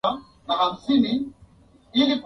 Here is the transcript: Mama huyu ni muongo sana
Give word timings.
Mama 0.47 0.63
huyu 0.65 0.99
ni 0.99 1.07
muongo 1.09 1.33
sana 2.03 2.17